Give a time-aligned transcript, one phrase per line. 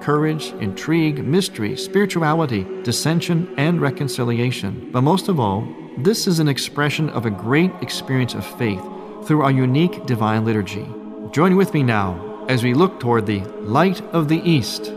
[0.00, 4.90] courage, intrigue, mystery, spirituality, dissension, and reconciliation.
[4.92, 5.66] But most of all,
[5.98, 8.82] this is an expression of a great experience of faith
[9.24, 10.86] through our unique divine liturgy.
[11.32, 14.92] Join with me now as we look toward the Light of the East.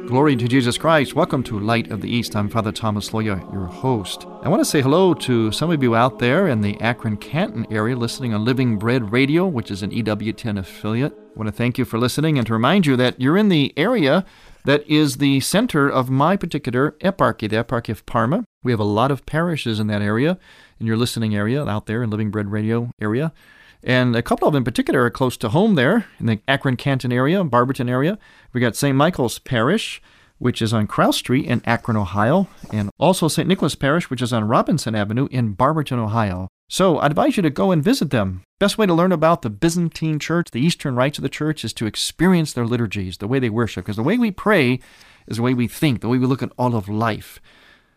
[0.08, 1.16] Glory to Jesus Christ.
[1.16, 2.33] Welcome to Light of the East.
[2.33, 4.25] I'm Father Thomas Loya, your host.
[4.41, 7.67] I want to say hello to some of you out there in the Akron Canton
[7.69, 11.11] area listening on Living Bread Radio, which is an EWTN affiliate.
[11.11, 13.73] I want to thank you for listening and to remind you that you're in the
[13.76, 14.23] area
[14.64, 18.45] that is the center of my particular eparchy, the eparchy of Parma.
[18.64, 20.39] We have a lot of parishes in that area,
[20.80, 23.33] in your listening area out there in Living Bread Radio area.
[23.83, 26.77] And a couple of them in particular are close to home there in the Akron
[26.77, 28.17] Canton area, Barberton area.
[28.54, 28.95] We got St.
[28.95, 30.02] Michael's Parish,
[30.39, 33.48] which is on Krause Street in Akron, Ohio, and also St.
[33.48, 36.48] Nicholas Parish, which is on Robinson Avenue in Barberton, Ohio.
[36.70, 38.43] So I advise you to go and visit them.
[38.60, 41.73] Best way to learn about the Byzantine Church, the Eastern rites of the Church, is
[41.73, 44.80] to experience their liturgies, the way they worship, because the way we pray
[45.27, 47.39] is the way we think, the way we look at all of life.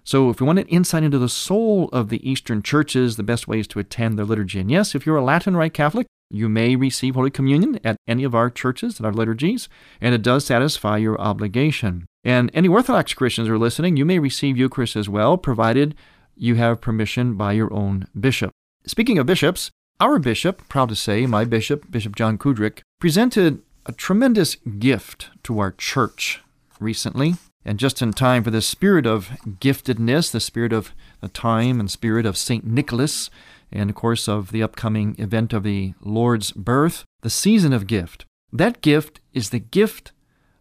[0.05, 3.47] So, if you want an insight into the soul of the Eastern churches, the best
[3.47, 4.61] way is to attend their liturgy.
[4.61, 8.25] And yes, if you're a Latin Rite Catholic, you may receive Holy Communion at any
[8.25, 9.69] of our churches and our liturgies,
[10.01, 12.07] and it does satisfy your obligation.
[12.23, 15.95] And any Orthodox Christians who are listening, you may receive Eucharist as well, provided
[16.37, 18.51] you have permission by your own bishop.
[18.87, 23.93] Speaking of bishops, our bishop, proud to say, my bishop, Bishop John Kudrick, presented a
[23.93, 26.41] tremendous gift to our church
[26.79, 27.35] recently.
[27.65, 29.29] And just in time for the spirit of
[29.61, 32.65] giftedness, the spirit of the time and spirit of St.
[32.65, 33.29] Nicholas,
[33.71, 38.25] and of course of the upcoming event of the Lord's birth, the season of gift.
[38.53, 40.13] That gift is the gift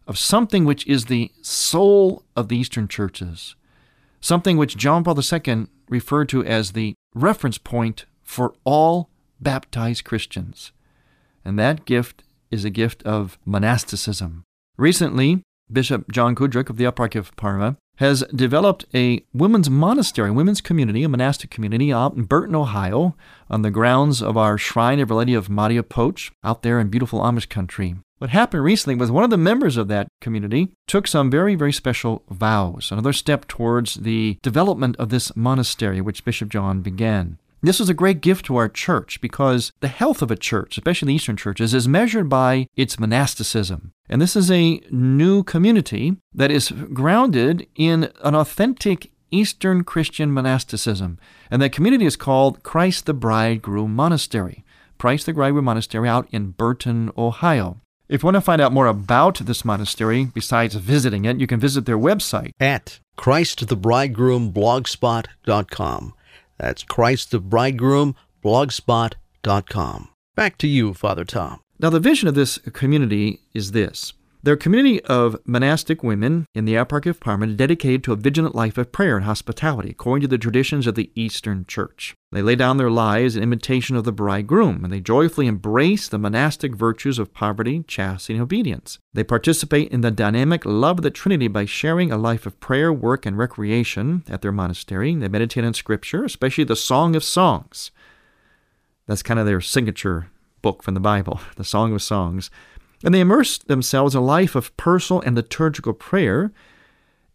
[0.06, 3.56] of something which is the soul of the Eastern churches,
[4.20, 9.08] something which John Paul II referred to as the reference point for all
[9.40, 10.72] baptized Christians.
[11.44, 14.44] And that gift is a gift of monasticism.
[14.76, 15.42] Recently,
[15.72, 21.02] Bishop John Kudrick of the Eparchy of Parma has developed a women's monastery, women's community,
[21.02, 23.14] a monastic community out in Burton, Ohio,
[23.50, 27.20] on the grounds of our Shrine of Our Lady of Mariapoch out there in beautiful
[27.20, 27.96] Amish country.
[28.16, 31.72] What happened recently was one of the members of that community took some very, very
[31.72, 37.38] special vows, another step towards the development of this monastery, which Bishop John began.
[37.62, 41.08] This was a great gift to our church because the health of a church, especially
[41.08, 43.92] the Eastern churches, is measured by its monasticism.
[44.08, 51.18] And this is a new community that is grounded in an authentic Eastern Christian monasticism.
[51.50, 54.64] And that community is called Christ the Bridegroom Monastery.
[54.98, 57.82] Christ the Bridegroom Monastery out in Burton, Ohio.
[58.08, 61.60] If you want to find out more about this monastery, besides visiting it, you can
[61.60, 66.14] visit their website at ChristTheBridegroomBlogspot.com.
[66.60, 68.14] That's Christ the Bridegroom,
[68.44, 70.08] blogspot.com.
[70.36, 71.60] Back to you, Father Tom.
[71.78, 74.12] Now, the vision of this community is this.
[74.42, 78.54] They're community of monastic women in the Eparchy of Parma is dedicated to a vigilant
[78.54, 82.14] life of prayer and hospitality, according to the traditions of the Eastern Church.
[82.32, 86.18] They lay down their lives in imitation of the bridegroom, and they joyfully embrace the
[86.18, 88.98] monastic virtues of poverty, chastity, and obedience.
[89.12, 92.90] They participate in the dynamic love of the Trinity by sharing a life of prayer,
[92.90, 95.14] work, and recreation at their monastery.
[95.14, 97.90] They meditate on Scripture, especially the Song of Songs.
[99.06, 100.30] That's kind of their signature
[100.62, 102.50] book from the Bible, the Song of Songs.
[103.02, 106.52] And they immerse themselves in a life of personal and liturgical prayer,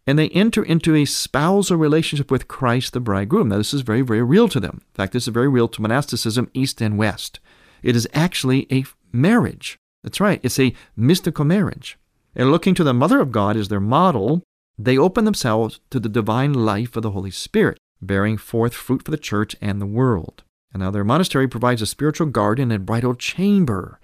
[0.06, 3.48] and they enter into a spousal relationship with Christ the bridegroom.
[3.48, 4.82] Now, this is very, very real to them.
[4.82, 7.40] In fact, this is very real to monasticism, East and West.
[7.82, 9.78] It is actually a marriage.
[10.04, 11.98] That's right, it's a mystical marriage.
[12.36, 14.42] And looking to the Mother of God as their model,
[14.78, 19.10] they open themselves to the divine life of the Holy Spirit, bearing forth fruit for
[19.10, 20.44] the church and the world.
[20.72, 23.98] And now their monastery provides a spiritual garden and bridal chamber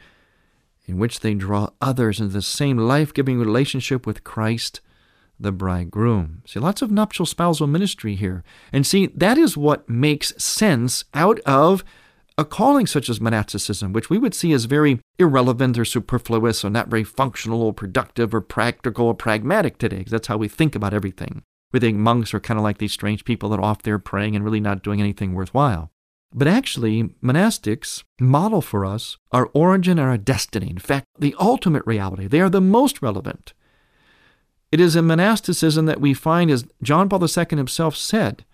[0.87, 4.81] in which they draw others into the same life giving relationship with Christ,
[5.39, 6.43] the bridegroom.
[6.47, 8.43] See, lots of nuptial spousal ministry here.
[8.73, 11.85] And see, that is what makes sense out of
[12.39, 16.71] a calling such as monasticism, which we would see as very irrelevant or superfluous or
[16.71, 19.99] not very functional or productive or practical or pragmatic today.
[19.99, 21.43] because That's how we think about everything.
[21.73, 24.35] We think monks are kind of like these strange people that are off there praying
[24.35, 25.92] and really not doing anything worthwhile.
[26.35, 30.71] But actually, monastics model for us our origin and our destiny.
[30.71, 32.27] In fact, the ultimate reality.
[32.27, 33.53] They are the most relevant.
[34.71, 38.47] It is in monasticism that we find, as John Paul II himself said,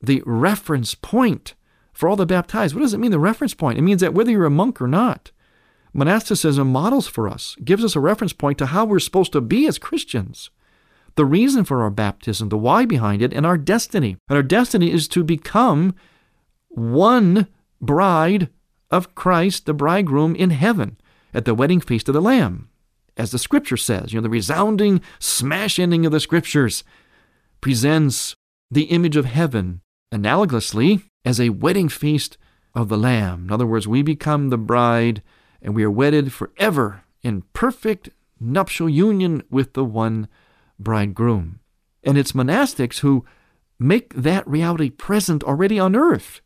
[0.00, 1.54] the reference point
[1.92, 2.74] for all the baptized.
[2.74, 3.78] What does it mean, the reference point?
[3.78, 5.32] It means that whether you're a monk or not,
[5.92, 9.66] monasticism models for us, gives us a reference point to how we're supposed to be
[9.66, 10.50] as Christians.
[11.16, 14.16] The reason for our baptism, the why behind it, and our destiny.
[14.28, 15.94] And our destiny is to become
[16.70, 17.46] one
[17.80, 18.48] bride
[18.90, 20.96] of Christ, the bridegroom, in heaven
[21.32, 22.68] at the wedding feast of the Lamb.
[23.16, 26.84] As the scripture says, you know, the resounding smash ending of the scriptures
[27.60, 28.34] presents
[28.70, 29.82] the image of heaven
[30.12, 32.38] analogously as a wedding feast
[32.74, 33.44] of the Lamb.
[33.44, 35.22] In other words, we become the bride
[35.60, 38.08] and we are wedded forever in perfect
[38.40, 40.28] nuptial union with the one
[40.78, 41.60] bridegroom.
[42.02, 43.26] And it's monastics who
[43.78, 46.40] make that reality present already on earth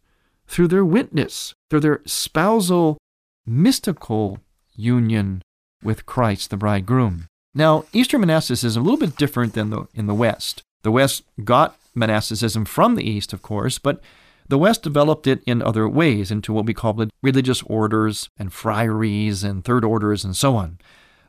[0.47, 2.99] through their witness, through their spousal,
[3.47, 4.39] mystical
[4.75, 5.43] union
[5.83, 7.27] with Christ, the bridegroom.
[7.55, 10.63] Now, Eastern monasticism is a little bit different than the, in the West.
[10.83, 14.01] The West got monasticism from the East, of course, but
[14.49, 18.53] the West developed it in other ways into what we call the religious orders and
[18.53, 20.79] friaries and third orders and so on.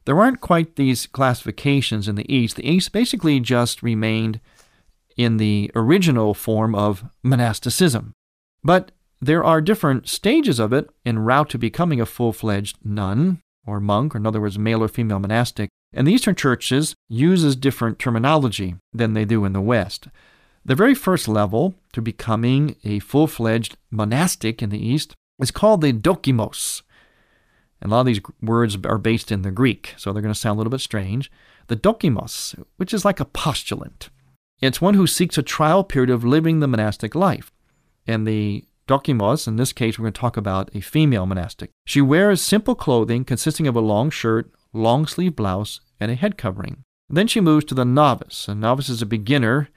[0.06, 2.57] There aren't quite these classifications in the East.
[2.57, 4.39] The East basically just remained
[5.18, 8.13] in the original form of monasticism.
[8.63, 8.91] But
[9.25, 13.80] there are different stages of it en route to becoming a full fledged nun or
[13.80, 15.69] monk, or in other words, male or female monastic.
[15.94, 20.07] And the Eastern churches uses different terminology than they do in the West.
[20.63, 25.81] The very first level to becoming a full fledged monastic in the East is called
[25.81, 26.81] the dokimos.
[27.81, 30.39] And a lot of these words are based in the Greek, so they're going to
[30.39, 31.31] sound a little bit strange.
[31.68, 34.10] The dokimos, which is like a postulant,
[34.62, 37.51] it's one who seeks a trial period of living the monastic life.
[38.07, 41.71] And the dokimos, in this case, we're going to talk about a female monastic.
[41.85, 46.37] She wears simple clothing consisting of a long shirt, long sleeve blouse, and a head
[46.37, 46.83] covering.
[47.09, 48.47] Then she moves to the novice.
[48.47, 49.69] A novice is a beginner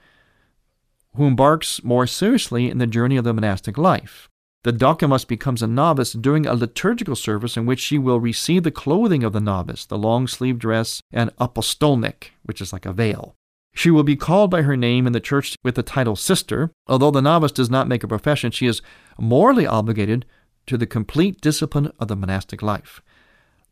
[1.15, 4.29] who embarks more seriously in the journey of the monastic life.
[4.63, 8.71] The dokimos becomes a novice during a liturgical service in which she will receive the
[8.71, 13.35] clothing of the novice, the long sleeved dress, and apostolnik, which is like a veil.
[13.73, 16.71] She will be called by her name in the church with the title sister.
[16.87, 18.81] Although the novice does not make a profession, she is
[19.17, 20.25] morally obligated
[20.67, 23.01] to the complete discipline of the monastic life.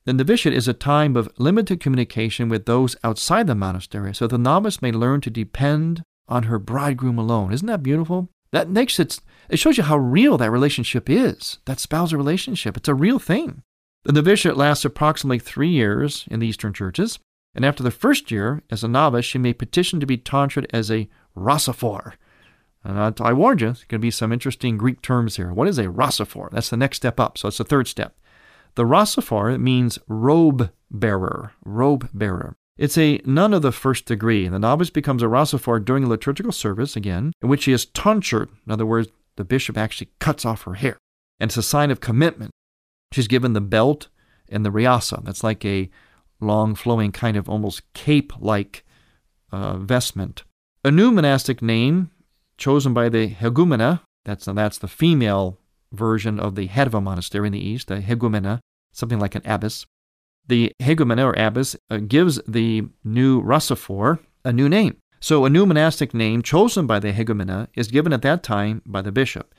[0.06, 4.25] Then the novitiate is a time of limited communication with those outside the monastery, so
[4.25, 7.51] the novice may learn to depend on her bridegroom alone.
[7.51, 8.30] Isn't that beautiful?
[8.51, 12.77] That makes it, it shows you how real that relationship is, that spousal relationship.
[12.77, 13.63] It's a real thing.
[14.04, 17.20] The novitiate lasts approximately three years in the Eastern churches,
[17.56, 20.92] and after the first year, as a novice, she may petition to be tonsured as
[20.92, 22.16] a rassophore.
[22.84, 25.51] And I warned you, there's going to be some interesting Greek terms here.
[25.51, 26.50] What is a rassophore?
[26.51, 28.16] That's the next step up, so it's the third step.
[28.75, 32.56] The rassophore means robe bearer, robe bearer.
[32.77, 34.46] It's a nun of the first degree.
[34.46, 37.86] and The novice becomes a rassophore during a liturgical service, again, in which she is
[37.88, 38.50] tonsured.
[38.66, 40.98] In other words, the bishop actually cuts off her hair.
[41.39, 42.51] And it's a sign of commitment.
[43.12, 44.10] She's given the belt
[44.48, 45.24] and the riasa.
[45.24, 45.89] That's like a
[46.39, 48.84] long, flowing, kind of almost cape like
[49.51, 50.44] uh, vestment.
[50.84, 52.12] A new monastic name
[52.58, 55.60] chosen by the hegumena, that's, that's the female
[55.91, 58.60] version of the head of a monastery in the East, a hegumena,
[58.91, 59.86] something like an abbess,
[60.48, 64.98] the hegumena or abbess uh, gives the new rassophore a new name.
[65.20, 69.01] So a new monastic name chosen by the hegumena is given at that time by
[69.01, 69.53] the bishop.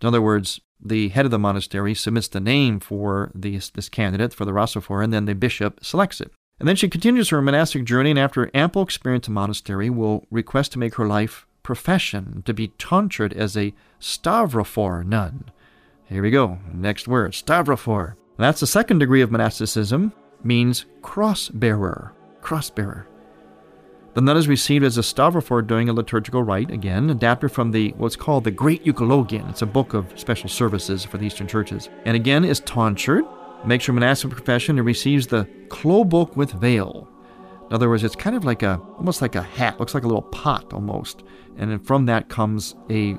[0.00, 4.32] In other words, the head of the monastery submits the name for this, this candidate
[4.32, 6.30] for the rassophore, and then the bishop selects it.
[6.60, 10.72] And then she continues her monastic journey, and after ample experience in monastery, will request
[10.72, 15.50] to make her life profession, to be tonsured as a stavrophore nun.
[16.08, 16.58] Here we go.
[16.72, 18.14] Next word, stavrophore.
[18.38, 20.12] That's the second degree of monasticism,
[20.42, 22.12] means cross bearer.
[22.40, 23.06] Cross bearer.
[24.18, 27.94] The nun is received as a stavrophore during a liturgical rite, again, adapted from the
[27.98, 29.48] what's called the Great Euchologion.
[29.48, 31.88] It's a book of special services for the Eastern churches.
[32.04, 33.24] And again is tonsured,
[33.64, 37.08] makes her monastic profession, and receives the klobuk with veil.
[37.68, 40.08] In other words, it's kind of like a almost like a hat, looks like a
[40.08, 41.22] little pot almost.
[41.56, 43.16] And then from that comes a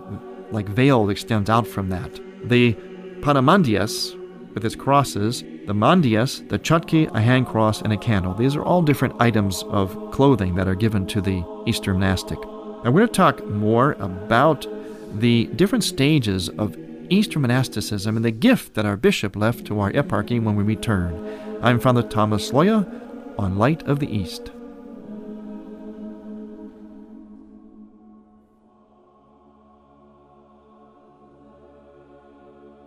[0.51, 2.19] like veil that extends out from that.
[2.43, 2.73] The
[3.21, 4.17] paramandias,
[4.53, 8.33] with its crosses, the mandias, the chotki, a hand cross, and a candle.
[8.33, 12.39] These are all different items of clothing that are given to the Eastern monastic.
[12.83, 14.65] And we're going to talk more about
[15.19, 16.75] the different stages of
[17.11, 21.59] Eastern monasticism and the gift that our bishop left to our eparchy when we return.
[21.61, 22.87] I'm Father Thomas Loya
[23.37, 24.49] on Light of the East.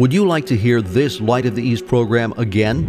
[0.00, 2.86] Would you like to hear this Light of the East program again?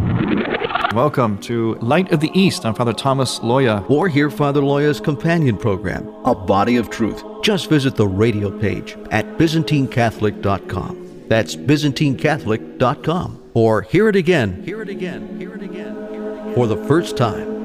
[0.94, 2.64] Welcome to Light of the East.
[2.64, 3.84] I'm Father Thomas Loya.
[3.90, 7.22] Or hear Father Loya's companion program, A Body of Truth.
[7.42, 11.24] Just visit the radio page at ByzantineCatholic.com.
[11.28, 13.42] That's ByzantineCatholic.com.
[13.52, 16.54] Or hear it again, hear it again, hear it again, hear it again.
[16.54, 17.61] for the first time.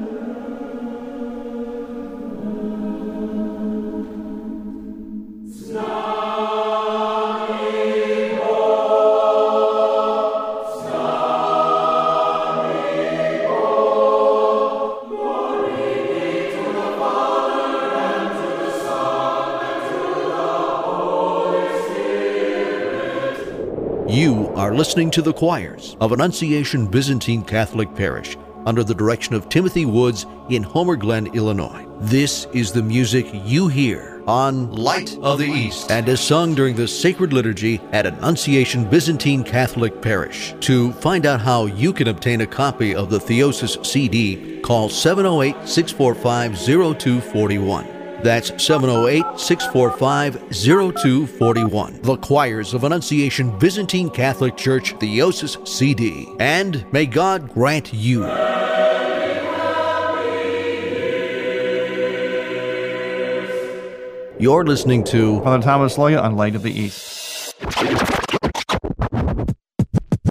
[24.78, 30.24] Listening to the choirs of Annunciation Byzantine Catholic Parish under the direction of Timothy Woods
[30.50, 31.84] in Homer Glen, Illinois.
[31.98, 36.76] This is the music you hear on Light of the East and is sung during
[36.76, 40.54] the sacred liturgy at Annunciation Byzantine Catholic Parish.
[40.60, 45.68] To find out how you can obtain a copy of the Theosis CD, call 708
[45.68, 47.97] 645 0241.
[48.22, 52.02] That's 708 645 0241.
[52.02, 56.28] The Choirs of Annunciation Byzantine Catholic Church, Theosis CD.
[56.40, 58.24] And may God grant you.
[64.40, 67.54] You're listening to Father Thomas Loya on Light of the East.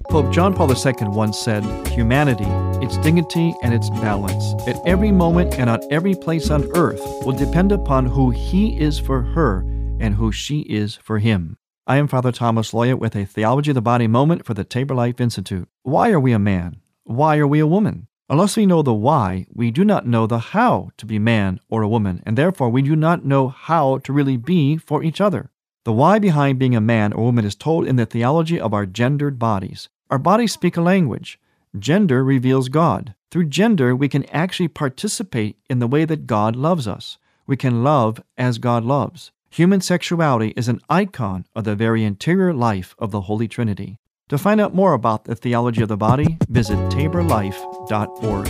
[0.10, 2.46] Pope John Paul II once said, Humanity,
[2.82, 7.34] its dignity and its balance, at every moment and on every place on earth, will
[7.34, 9.60] depend upon who he is for her
[10.00, 11.58] and who she is for him.
[11.86, 14.94] I am Father Thomas Loya with a Theology of the Body moment for the Tabor
[14.94, 15.68] Life Institute.
[15.84, 16.82] Why are we a man?
[17.04, 18.08] Why are we a woman?
[18.30, 21.82] Unless we know the why, we do not know the how to be man or
[21.82, 25.50] a woman, and therefore we do not know how to really be for each other.
[25.86, 28.86] The why behind being a man or woman is told in the theology of our
[28.86, 29.88] gendered bodies.
[30.10, 31.40] Our bodies speak a language.
[31.80, 33.14] Gender reveals God.
[33.30, 37.18] Through gender, we can actually participate in the way that God loves us.
[37.46, 39.32] We can love as God loves.
[39.50, 43.98] Human sexuality is an icon of the very interior life of the Holy Trinity.
[44.30, 48.48] To find out more about the theology of the body, visit taborlife.org.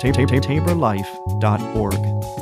[0.00, 2.39] taborlife.org.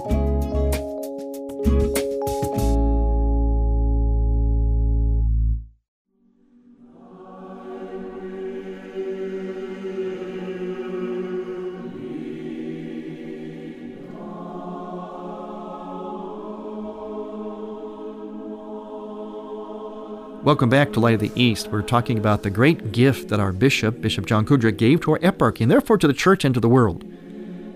[20.49, 21.69] Welcome back to Light of the East.
[21.69, 25.19] We're talking about the great gift that our bishop, Bishop John Kudrick, gave to our
[25.19, 27.05] eparchy and therefore to the church and to the world.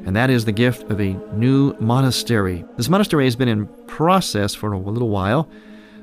[0.06, 2.64] And that is the gift of a new monastery.
[2.78, 5.50] This monastery has been in process for a little while,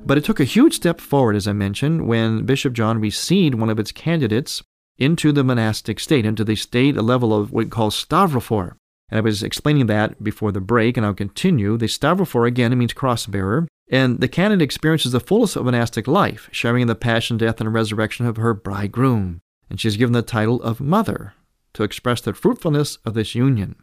[0.06, 3.72] but it took a huge step forward, as I mentioned, when Bishop John received one
[3.72, 4.62] of its candidates
[5.00, 8.76] into the monastic state, into the state, a level of what we call stavrophore.
[9.10, 11.78] And I was explaining that before the break, and I'll continue.
[11.78, 13.68] The stavrophore, again, it means cross bearer.
[13.90, 17.74] And the candidate experiences the fullness of monastic life, sharing in the passion, death, and
[17.74, 19.42] resurrection of her bridegroom.
[19.70, 21.34] And she is given the title of mother
[21.74, 23.76] to express the fruitfulness of this union.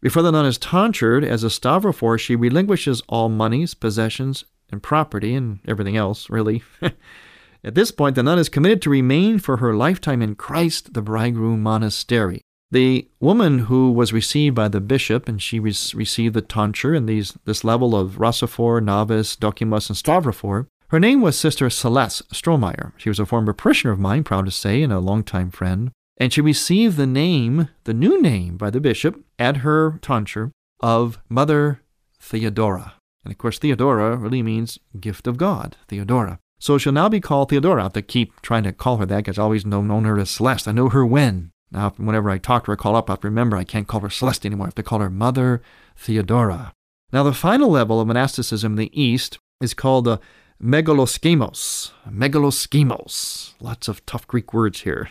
[0.00, 5.34] Before the nun is tonsured as a stavrophore, she relinquishes all monies, possessions, and property,
[5.34, 6.62] and everything else, really.
[7.64, 11.02] At this point, the nun is committed to remain for her lifetime in Christ, the
[11.02, 12.40] bridegroom monastery.
[12.72, 17.36] The woman who was received by the bishop, and she received the tonsure and these,
[17.44, 22.92] this level of Rassophore, Novice, Dokimos, and Stavrophore, her name was Sister Celeste Strohmeyer.
[22.96, 25.90] She was a former parishioner of mine, proud to say, and a longtime friend.
[26.16, 31.18] And she received the name, the new name by the bishop at her tonsure of
[31.28, 31.82] Mother
[32.20, 32.94] Theodora.
[33.24, 36.38] And of course, Theodora really means gift of God, Theodora.
[36.58, 37.80] So she'll now be called Theodora.
[37.80, 40.18] I have to keep trying to call her that because I always known, known her
[40.18, 40.68] as Celeste.
[40.68, 41.50] I know her when.
[41.72, 44.00] Now, whenever I talk to her, call up, I have to remember I can't call
[44.00, 44.66] her Celeste anymore.
[44.66, 45.62] I have to call her Mother
[45.96, 46.72] Theodora.
[47.12, 50.20] Now, the final level of monasticism in the East is called the
[50.62, 51.92] megaloschemos.
[52.08, 53.54] Megaloschemos.
[53.60, 55.10] Lots of tough Greek words here.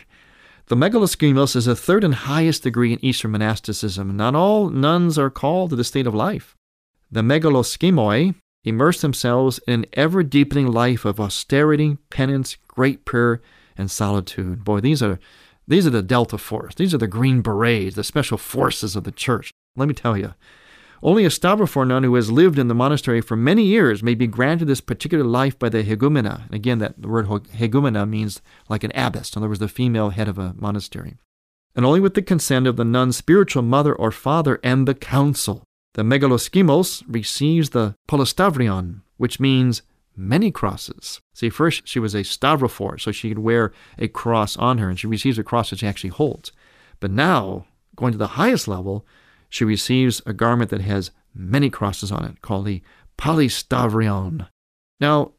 [0.66, 4.16] The megaloschemos is the third and highest degree in Eastern monasticism.
[4.16, 6.54] Not all nuns are called to the state of life.
[7.10, 13.40] The megaloschemoi immerse themselves in an ever deepening life of austerity, penance, great prayer,
[13.76, 14.62] and solitude.
[14.62, 15.18] Boy, these are
[15.70, 16.74] these are the Delta Force.
[16.74, 19.52] These are the Green Berets, the special forces of the church.
[19.76, 20.34] Let me tell you,
[21.02, 24.26] only a Stavrophore nun who has lived in the monastery for many years may be
[24.26, 26.44] granted this particular life by the hegumena.
[26.46, 29.34] And again, that the word hegumena means like an abbess.
[29.34, 31.16] In other words, the female head of a monastery.
[31.74, 35.62] And only with the consent of the nun's spiritual mother or father and the council.
[35.94, 39.82] The megaloschemos receives the polystavrion, which means
[40.20, 41.20] many crosses.
[41.34, 44.98] See, first she was a stavrophore, so she could wear a cross on her, and
[44.98, 46.52] she receives a cross that she actually holds.
[47.00, 49.06] But now, going to the highest level,
[49.48, 52.82] she receives a garment that has many crosses on it, called the
[53.18, 54.46] polystavrion.
[55.00, 55.32] Now,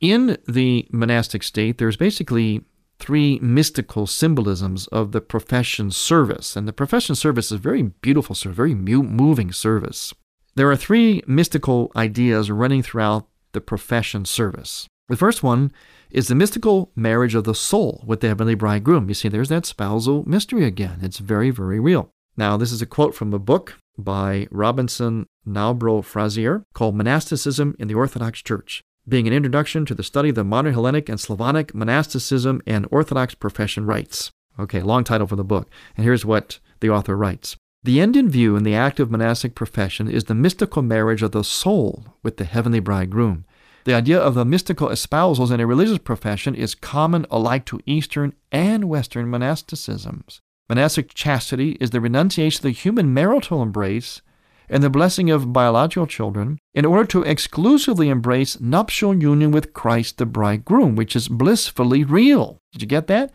[0.00, 2.64] in the monastic state, there's basically
[2.98, 6.56] three mystical symbolisms of the profession service.
[6.56, 10.14] And the profession service is a very beautiful service, very moving service.
[10.54, 13.26] There are three mystical ideas running throughout
[13.56, 14.86] the profession service.
[15.08, 15.72] The first one
[16.10, 19.08] is the mystical marriage of the soul with the heavenly bridegroom.
[19.08, 20.98] You see, there's that spousal mystery again.
[21.02, 22.10] It's very, very real.
[22.36, 27.88] Now, this is a quote from a book by Robinson Narborough Fraser called Monasticism in
[27.88, 31.74] the Orthodox Church, being an introduction to the study of the modern Hellenic and Slavonic
[31.74, 34.30] monasticism and Orthodox profession rites.
[34.58, 35.70] Okay, long title for the book.
[35.96, 40.10] And here's what the author writes the end in view in the active monastic profession
[40.10, 43.44] is the mystical marriage of the soul with the heavenly bridegroom.
[43.84, 48.32] The idea of the mystical espousals in a religious profession is common alike to Eastern
[48.50, 50.40] and Western monasticisms.
[50.68, 54.20] Monastic chastity is the renunciation of the human marital embrace
[54.68, 60.18] and the blessing of biological children in order to exclusively embrace nuptial union with Christ
[60.18, 62.58] the bridegroom, which is blissfully real.
[62.72, 63.30] Did you get that?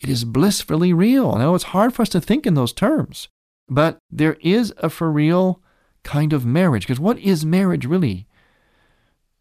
[0.00, 1.32] It is blissfully real.
[1.32, 3.28] I know it's hard for us to think in those terms.
[3.70, 5.62] But there is a for real
[6.02, 6.82] kind of marriage.
[6.82, 8.26] Because what is marriage really?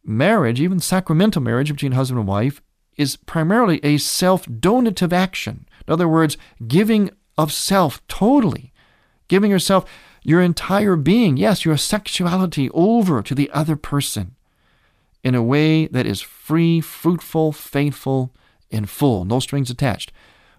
[0.06, 2.62] Marriage, even sacramental marriage between husband and wife,
[2.96, 5.68] is primarily a self donative action.
[5.88, 6.38] In other words,
[6.68, 8.72] giving of self totally,
[9.28, 9.86] giving yourself,
[10.22, 14.36] your entire being, yes, your sexuality over to the other person
[15.24, 18.34] in a way that is free, fruitful, faithful,
[18.70, 20.12] and full, no strings attached.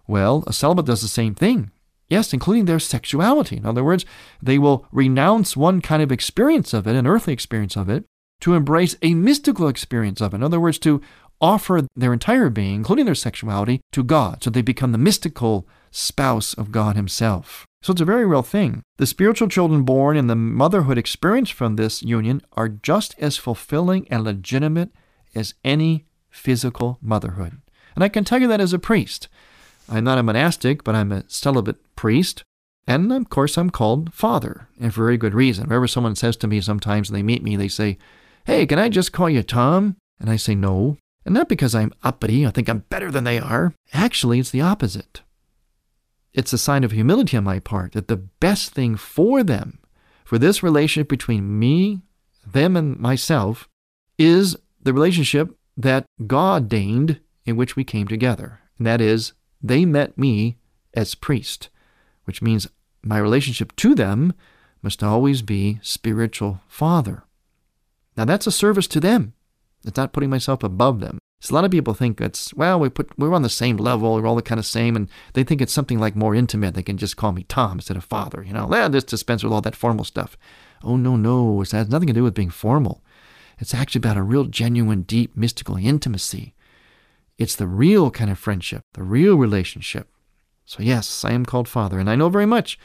[0.06, 1.70] Well, a celibate does the same thing.
[2.10, 3.56] Yes, including their sexuality.
[3.56, 4.04] In other words,
[4.42, 8.04] they will renounce one kind of experience of it, an earthly experience of it,
[8.40, 10.38] to embrace a mystical experience of it.
[10.38, 11.00] In other words, to
[11.40, 14.42] offer their entire being, including their sexuality, to God.
[14.42, 17.64] So they become the mystical spouse of God Himself.
[17.82, 18.82] So it's a very real thing.
[18.98, 24.06] The spiritual children born in the motherhood experience from this union are just as fulfilling
[24.08, 24.90] and legitimate
[25.34, 27.60] as any physical motherhood.
[27.94, 29.28] And I can tell you that as a priest.
[29.90, 32.44] I'm not a monastic, but I'm a celibate priest.
[32.86, 35.64] And of course, I'm called Father, and for very good reason.
[35.64, 37.98] Whenever someone says to me sometimes when they meet me, they say,
[38.46, 39.96] Hey, can I just call you Tom?
[40.18, 40.96] And I say, No.
[41.26, 43.74] And not because I'm uppity, I think I'm better than they are.
[43.92, 45.20] Actually, it's the opposite.
[46.32, 49.80] It's a sign of humility on my part that the best thing for them,
[50.24, 52.00] for this relationship between me,
[52.46, 53.68] them, and myself,
[54.18, 58.60] is the relationship that God deigned in which we came together.
[58.78, 60.56] And that is they met me
[60.94, 61.68] as priest,
[62.24, 62.68] which means
[63.02, 64.32] my relationship to them
[64.82, 67.24] must always be spiritual father.
[68.16, 69.34] Now that's a service to them.
[69.84, 71.18] It's not putting myself above them.
[71.40, 74.14] So a lot of people think it's well, we put we're on the same level,
[74.14, 76.74] we're all the kind of same, and they think it's something like more intimate.
[76.74, 78.44] They can just call me Tom instead of father.
[78.46, 80.36] You know, well, just dispense with all that formal stuff.
[80.82, 83.02] Oh no, no, it has nothing to do with being formal.
[83.58, 86.54] It's actually about a real, genuine, deep, mystical intimacy
[87.40, 90.08] it's the real kind of friendship, the real relationship.
[90.66, 92.78] So, yes, I am called Father, and I know very much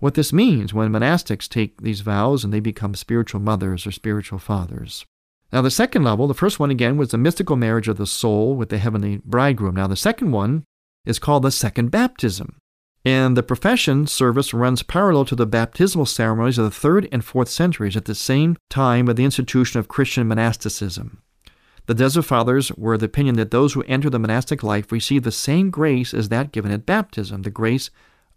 [0.00, 4.38] what this means when monastics take these vows and they become spiritual mothers or spiritual
[4.38, 5.04] fathers.
[5.52, 8.56] Now, the second level, the first one again was the mystical marriage of the soul
[8.56, 9.74] with the heavenly bridegroom.
[9.74, 10.64] Now, the second one
[11.04, 12.56] is called the second baptism.
[13.04, 17.50] And the profession service runs parallel to the baptismal ceremonies of the third and fourth
[17.50, 21.22] centuries at the same time of the institution of Christian monasticism.
[21.90, 25.24] The Desert Fathers were of the opinion that those who enter the monastic life receive
[25.24, 27.90] the same grace as that given at baptism, the grace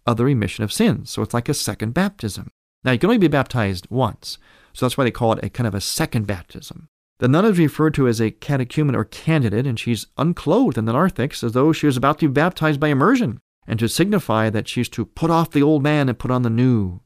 [0.07, 1.11] of the remission of sins.
[1.11, 2.49] So it's like a second baptism.
[2.83, 4.39] Now, you can only be baptized once,
[4.73, 6.87] so that's why they call it a kind of a second baptism.
[7.19, 10.93] The nun is referred to as a catechumen or candidate, and she's unclothed in the
[10.93, 14.67] narthex as though she was about to be baptized by immersion, and to signify that
[14.67, 17.01] she's to put off the old man and put on the new.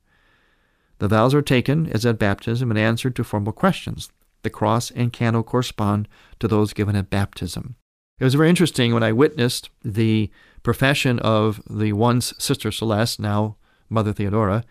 [1.00, 4.10] The vows are taken, as at baptism, and answered to formal questions.
[4.48, 6.08] The cross and candle correspond
[6.40, 7.76] to those given at baptism.
[8.18, 10.32] It was very interesting when I witnessed the
[10.64, 13.58] profession of the once Sister Celeste, now
[13.90, 14.64] Mother Theodora.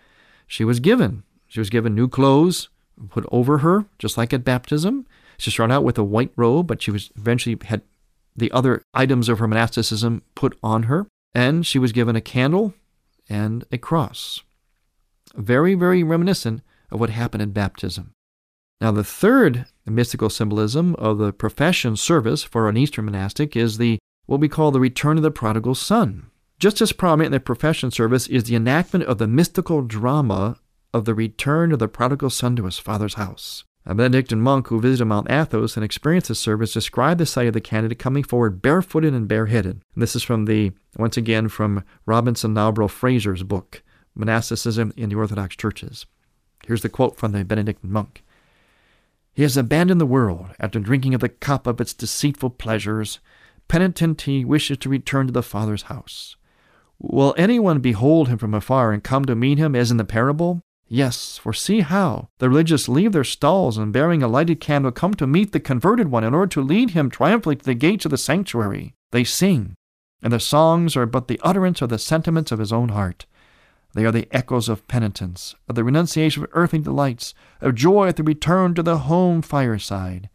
[0.46, 1.24] She was given.
[1.46, 2.70] She was given new clothes
[3.10, 5.06] put over her, just like at baptism.
[5.36, 7.82] She started out with a white robe, but she was eventually had
[8.34, 12.72] the other items of her monasticism put on her, and she was given a candle
[13.28, 14.42] and a cross.
[15.34, 18.14] Very, very reminiscent of what happened at baptism.
[18.80, 23.98] Now, the third mystical symbolism of the profession service for an Eastern monastic is the
[24.26, 26.26] what we call the return of the prodigal son.
[26.58, 30.56] Just as prominent in the profession service is the enactment of the mystical drama
[30.92, 33.64] of the return of the prodigal son to his father's house.
[33.84, 37.52] A Benedictine monk who visited Mount Athos and experienced the service described the sight of
[37.52, 39.80] the candidate coming forward barefooted and bareheaded.
[39.94, 43.82] And this is from the, once again, from Robinson Narborough Fraser's book,
[44.16, 46.04] Monasticism in the Orthodox Churches.
[46.66, 48.24] Here's the quote from the Benedictine monk.
[49.37, 53.20] He has abandoned the world after drinking of the cup of its deceitful pleasures.
[53.68, 56.37] Penitent, he wishes to return to the Father's house.
[56.99, 60.62] Will anyone behold him from afar and come to meet him as in the parable?
[60.88, 65.12] Yes, for see how the religious leave their stalls and bearing a lighted candle come
[65.12, 68.12] to meet the converted one in order to lead him triumphantly to the gates of
[68.12, 68.94] the sanctuary.
[69.11, 69.75] They sing,
[70.22, 73.27] and their songs are but the utterance of the sentiments of his own heart.
[73.96, 77.32] They are the echoes of penitence, of the renunciation of earthly delights,
[77.62, 80.28] of joy at the return to the home fireside.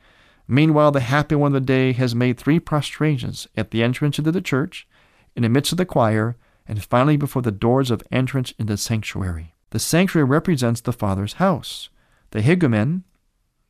[0.48, 4.32] Meanwhile, the happy one of the day has made three prostrations at the entrance into
[4.32, 4.88] the church,
[5.36, 8.78] in the midst of the choir, and finally before the doors of entrance into the
[8.78, 9.54] sanctuary.
[9.70, 11.90] The sanctuary represents the father's house.
[12.32, 13.04] The higumen,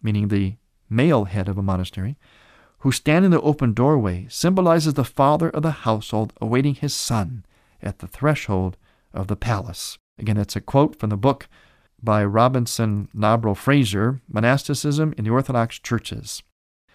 [0.01, 0.55] meaning the
[0.89, 2.17] male head of a monastery,
[2.79, 7.43] who stand in the open doorway, symbolizes the father of the household awaiting his son
[7.81, 8.77] at the threshold
[9.13, 9.97] of the palace.
[10.17, 11.47] Again, that's a quote from the book
[12.01, 16.43] by Robinson Narborough Fraser, Monasticism in the Orthodox Churches.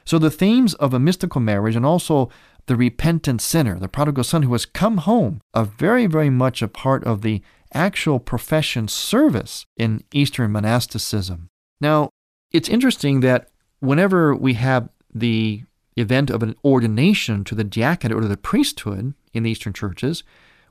[0.04, 2.30] So the themes of a mystical marriage and also
[2.66, 6.68] the repentant sinner, the prodigal son who has come home, are very, very much a
[6.68, 11.48] part of the actual profession service in Eastern monasticism.
[11.80, 12.10] Now,
[12.52, 13.48] it's interesting that
[13.80, 15.64] whenever we have the
[15.96, 20.22] event of an ordination to the diaconate or to the priesthood in the Eastern churches,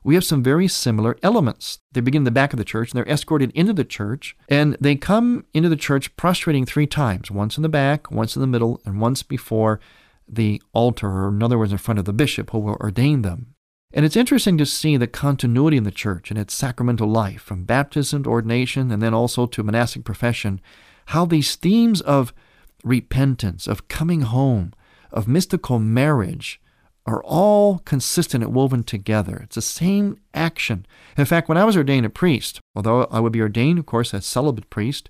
[0.06, 1.80] we have some very similar elements.
[1.90, 4.76] They begin in the back of the church and they're escorted into the church, and
[4.80, 8.46] they come into the church prostrating three times once in the back, once in the
[8.46, 9.80] middle, and once before
[10.28, 13.48] the altar, or in other words, in front of the bishop who will ordain them.
[13.92, 17.64] And it's interesting to see the continuity in the church and its sacramental life, from
[17.64, 20.60] baptism to ordination and then also to monastic profession,
[21.06, 22.32] how these themes of
[22.84, 24.72] repentance, of coming home,
[25.10, 26.60] of mystical marriage
[27.06, 29.40] are all consistent and woven together.
[29.44, 30.86] It's the same action.
[31.16, 34.12] In fact, when I was ordained a priest, although I would be ordained, of course,
[34.12, 35.08] as celibate priest,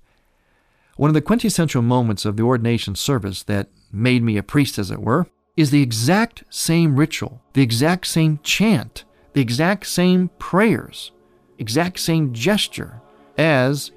[0.97, 4.91] one of the quintessential moments of the ordination service that made me a priest, as
[4.91, 11.13] it were, is the exact same ritual, the exact same chant, the exact same prayers,
[11.59, 13.01] exact same gesture
[13.39, 13.91] as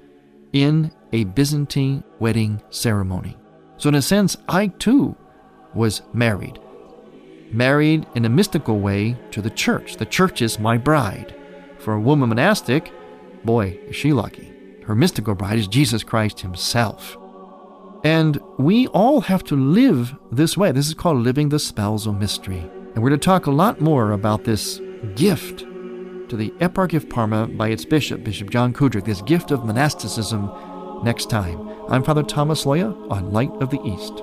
[0.52, 3.36] in a Byzantine wedding ceremony.
[3.76, 5.16] So, in a sense, I too
[5.74, 6.58] was married.
[7.52, 9.96] Married in a mystical way to the church.
[9.96, 11.34] The church is my bride.
[11.78, 12.92] For a woman monastic,
[13.44, 14.52] boy, is she lucky.
[14.84, 17.16] Her mystical bride is Jesus Christ Himself.
[18.04, 20.72] And we all have to live this way.
[20.72, 22.70] This is called living the spousal mystery.
[22.94, 24.80] And we're to talk a lot more about this
[25.14, 29.64] gift to the Eparchy of Parma by its bishop, Bishop John Kudrick, this gift of
[29.64, 30.50] monasticism
[31.04, 31.68] next time.
[31.88, 34.22] I'm Father Thomas Loya on Light of the East.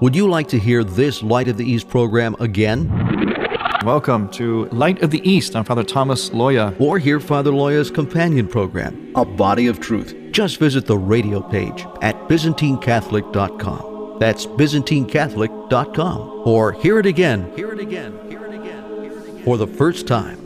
[0.00, 2.90] Would you like to hear this Light of the East program again?
[3.84, 5.56] Welcome to Light of the East.
[5.56, 6.78] I'm Father Thomas Loya.
[6.80, 10.14] Or hear Father Loya's companion program, A Body of Truth.
[10.32, 14.18] Just visit the radio page at ByzantineCatholic.com.
[14.18, 16.42] That's ByzantineCatholic.com.
[16.44, 17.50] Or hear it again.
[17.56, 18.18] Hear it again.
[18.28, 19.02] Hear it again.
[19.02, 19.44] Hear it again.
[19.44, 20.45] for the first time.